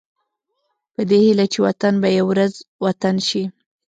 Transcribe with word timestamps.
په 0.93 1.01
دې 1.09 1.17
هيله 1.25 1.45
چې 1.51 1.59
وطن 1.67 1.93
به 2.01 2.09
يوه 2.17 2.27
ورځ 2.31 2.53
وطن 2.85 3.15
شي. 3.27 3.43